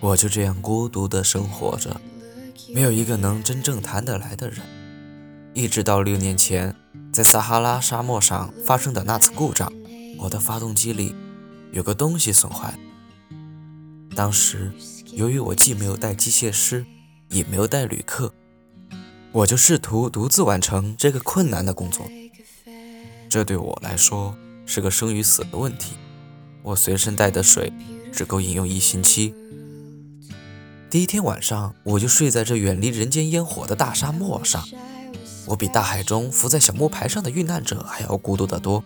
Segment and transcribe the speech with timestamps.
[0.00, 2.00] 我就这样孤独的生活着，
[2.72, 4.60] 没有一个能真正谈得来的人。
[5.52, 6.74] 一直到六年前，
[7.12, 9.70] 在撒哈拉沙漠上发生的那次故障，
[10.18, 11.14] 我的发动机里
[11.72, 12.72] 有个东西损坏。
[14.16, 14.72] 当时，
[15.12, 16.86] 由于我既没有带机械师，
[17.28, 18.32] 也没有带旅客，
[19.32, 22.08] 我就试图独自完成这个困难的工作。
[23.28, 24.34] 这对我来说
[24.72, 25.96] 是个生与死的问题。
[26.62, 27.72] 我随身带的水
[28.12, 29.34] 只够饮用一星期。
[30.88, 34.64] 第一天晚上，我就睡在这远离人间烟火的大沙漠上。
[35.46, 38.84] 我比大海中浮在小木牌上的遇难者还要孤独得多。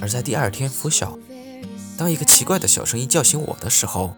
[0.00, 1.16] 而在第二天拂晓，
[1.96, 4.16] 当一个奇怪的小声音叫醒我的时候，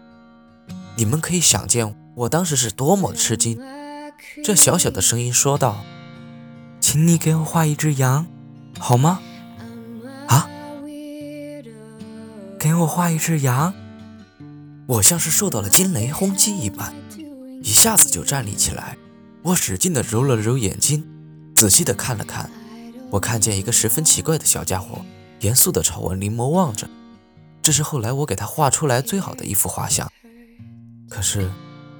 [0.95, 3.61] 你们可以想见我当时是多么吃惊。
[4.43, 5.83] 这小小的声音说道
[6.81, 8.25] ：“请你给我画一只羊，
[8.79, 9.21] 好吗？”
[12.59, 13.73] 给我画一只羊！
[14.87, 16.91] 我像是受到了惊雷轰击一般，
[17.61, 18.97] 一下子就站立起来。
[19.43, 21.07] 我使劲地揉了揉眼睛。
[21.55, 22.49] 仔细的看了看，
[23.11, 25.05] 我看见一个十分奇怪的小家伙，
[25.41, 26.87] 严肃的朝我临摹望着。
[27.61, 30.11] 这是后来我给他画出来最好的一幅画像。
[31.09, 31.51] 可是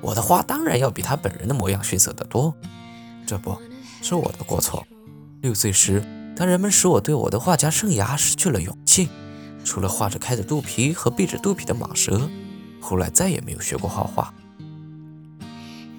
[0.01, 2.53] 我的画当然要比他本人的模样逊色得多，
[3.25, 3.57] 这不
[4.01, 4.85] 是我的过错。
[5.41, 6.03] 六岁时，
[6.35, 9.09] 当人们使我对我的画家生涯失去了勇气，
[9.67, 12.29] 除了画着开着肚皮和闭着肚皮的蟒蛇，
[12.79, 14.33] 后来再也没有学过画画。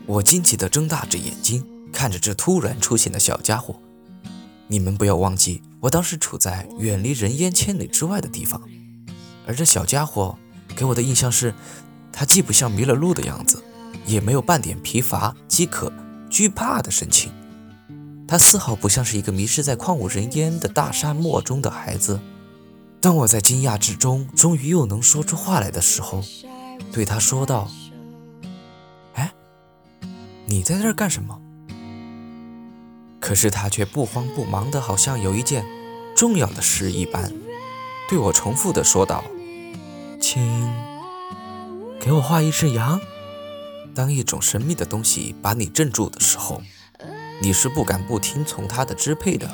[0.07, 1.63] 我惊奇地睁大着眼睛。
[1.91, 3.75] 看着这突然出现的小家伙，
[4.69, 8.61] 你们不要忘记，我当时处在远离人烟千里之外的地方。
[9.47, 10.39] 而这小家伙
[10.77, 11.53] 给我的印象是，
[12.13, 13.65] 他既不像迷了路的样子，
[14.07, 15.91] 也没有半点疲乏、饥渴、
[16.31, 17.33] 惧怕的神情。
[18.29, 22.21] 他丝毫不像是一个迷失在旷无人烟的大沙漠中的孩子。
[23.01, 26.23] 当我在惊讶之中，终于又能说出话来的时候，
[26.93, 27.71] 对他说道
[29.15, 29.33] ：“哎，
[30.47, 31.41] 你在这儿干什么？”
[33.21, 35.65] 可是他却不慌不忙的，好像有一件
[36.17, 37.33] 重要的事一般，
[38.09, 39.23] 对我重复的说道
[40.21, 40.73] ：“请
[42.01, 43.01] 给我画一只羊。”
[43.95, 46.63] 当一种神秘的东西把你镇住的时候，
[47.41, 49.51] 你是不敢不听从它的支配的。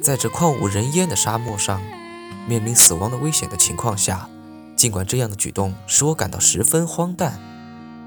[0.00, 1.82] 在这旷无人烟的沙漠上，
[2.46, 4.28] 面临死亡的危险的情况下，
[4.76, 7.40] 尽管这样的举动使我感到十分荒诞，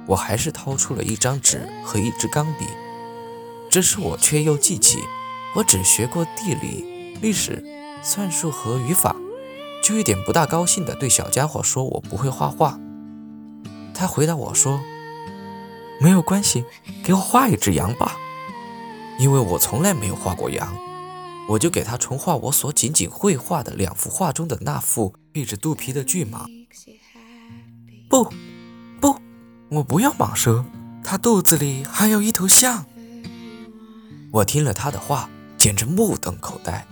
[0.08, 2.66] 我还是掏出了一张纸和一支钢笔。
[3.70, 5.00] 这时我却又记起，
[5.56, 7.64] 我只学过地理、历史、
[8.02, 9.16] 算术和语法，
[9.84, 12.80] 就一点不大高兴地对小家伙说：“我不会画画。”
[13.94, 14.80] 他回答我说
[16.02, 16.66] ：“没有关系，
[17.04, 18.18] 给我画一只羊吧。”
[19.20, 20.74] 因为我从来没有画过羊，
[21.50, 26.46] 我就给他重画我所仅仅绘画的两幅画中的那幅闭着肚皮的巨蟒。
[28.08, 28.32] 不，
[29.02, 29.20] 不，
[29.70, 30.64] 我不要蟒蛇，
[31.04, 32.86] 它肚子里还有一头象。
[34.32, 35.28] 我听了他的话，
[35.58, 36.86] 简直目瞪口呆。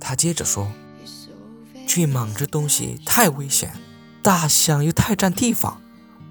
[0.00, 0.72] 他接着说
[1.86, 3.72] ：“巨蟒这东西太危险，
[4.22, 5.80] 大象又太占地方。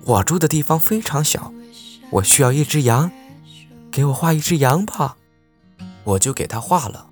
[0.03, 1.53] 我住的地方非常小，
[2.09, 3.09] 我需要一只羊，
[3.89, 5.15] 给我画一只羊吧。”
[6.03, 7.09] 我就给他画了。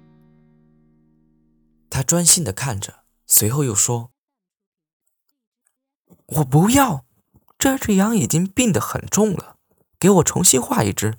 [1.90, 4.12] 他专心的看着，随后又说
[6.28, 7.06] ：“我不要，
[7.57, 9.57] 这只羊已经病得很重了，
[10.00, 11.18] 给我重新画一只。”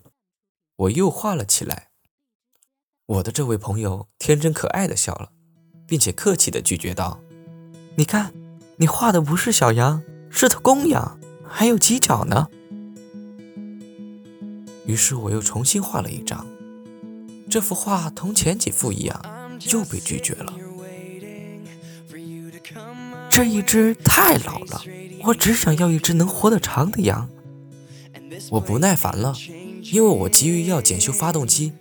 [0.76, 1.90] 我又画了起来。
[3.06, 5.32] 我的这位朋友天真可爱的笑了，
[5.86, 7.20] 并且客气的拒绝道
[7.96, 8.34] ：“你看，
[8.76, 12.48] 你画的不是小羊，是头公羊，还有犄角呢。”
[14.84, 16.46] 于是我又重新画了一张，
[17.48, 19.20] 这幅画同前几幅一样，
[19.72, 20.54] 又被拒绝了。
[23.30, 24.82] 这一只太老了，
[25.24, 27.28] 我只想要一只能活得长的羊。
[28.50, 29.34] 我不耐烦了，
[29.82, 31.72] 因为我急于要检修发动机。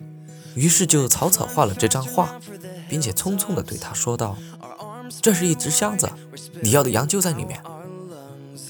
[0.54, 2.40] 于是就草草画了这张画，
[2.88, 4.38] 并且匆匆地对他说道
[5.20, 6.10] ：“这是一只箱子，
[6.62, 7.60] 你要的羊就在里面。”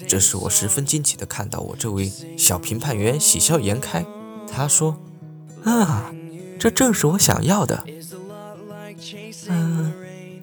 [0.08, 4.04] 这时我十分惊奇地看到我这位小评判员喜笑颜开。
[4.50, 5.00] 他说
[5.64, 6.12] ：“啊，
[6.58, 7.84] 这正是我想要的。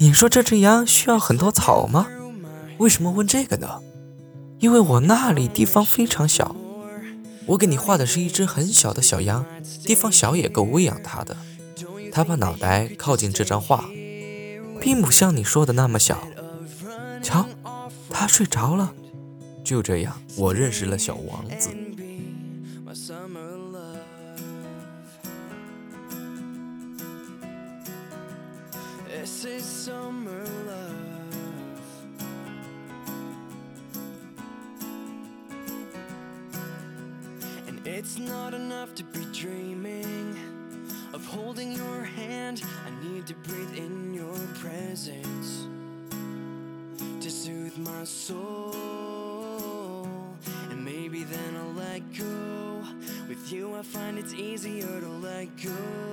[0.04, 2.08] 你说这只羊需要很多草吗？
[2.78, 3.80] 为什么问这个呢？
[4.60, 6.54] 因为我那里地方非常小。”
[7.48, 9.46] 我给你画的是一只很小的小羊，
[9.86, 11.38] 地方小也够喂养它的。
[12.12, 13.86] 它把脑袋靠近这张画，
[14.82, 16.28] 并不像你说的那么小。
[17.22, 17.46] 瞧，
[18.10, 18.92] 它睡着了。
[19.64, 21.70] 就这样，我认识了小王子。
[29.24, 31.80] This is summer love.
[37.70, 40.38] And it's not enough to be dreaming
[41.14, 42.66] of holding your hand.
[42.86, 45.68] I need to breathe in your presence
[47.22, 48.75] to soothe my soul.
[50.70, 52.84] And maybe then I'll let go.
[53.30, 56.04] With you, I find it's easier to let go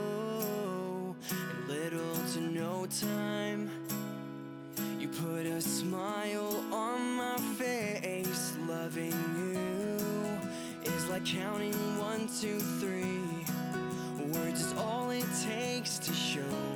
[1.71, 3.71] Little to no time,
[4.99, 8.57] you put a smile on my face.
[8.67, 13.23] Loving you is like counting one, two, three.
[14.35, 16.70] Words is all it takes to show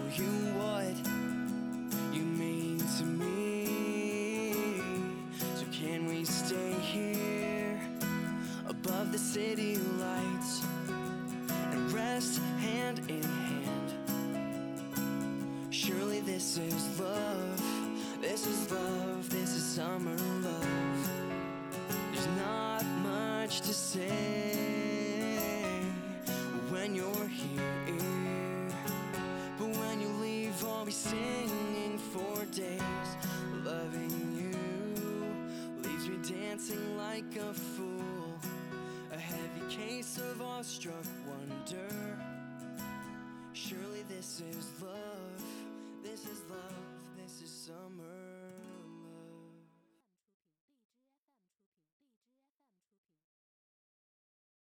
[30.85, 33.09] I'll be singing for days.
[33.65, 38.39] Loving you leaves me dancing like a fool.
[39.11, 42.19] A heavy case of awestruck wonder.
[43.55, 45.43] Surely this is love.
[46.03, 47.17] This is love.
[47.17, 48.24] This is summer.